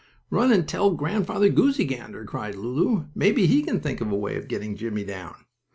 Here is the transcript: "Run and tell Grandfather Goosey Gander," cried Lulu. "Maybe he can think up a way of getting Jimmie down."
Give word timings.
"Run 0.31 0.51
and 0.51 0.67
tell 0.67 0.89
Grandfather 0.95 1.49
Goosey 1.49 1.85
Gander," 1.85 2.25
cried 2.25 2.55
Lulu. 2.55 3.05
"Maybe 3.13 3.45
he 3.45 3.61
can 3.61 3.79
think 3.79 4.01
up 4.01 4.09
a 4.09 4.15
way 4.15 4.35
of 4.35 4.47
getting 4.47 4.75
Jimmie 4.75 5.05
down." 5.05 5.45